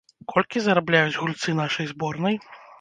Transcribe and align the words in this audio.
Колькі 0.31 0.63
зарабляюць 0.69 1.13
гульцы 1.21 1.57
нашай 1.63 1.93
зборнай? 1.95 2.45